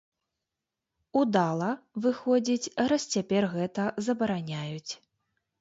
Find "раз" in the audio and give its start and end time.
2.93-3.07